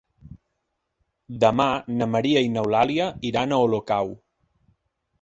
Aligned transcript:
Demà 1.43 1.69
na 1.99 2.09
Maria 2.15 2.43
i 2.49 2.51
n'Eulàlia 2.57 3.13
iran 3.33 3.55
a 3.55 3.63
Olocau. 3.69 4.15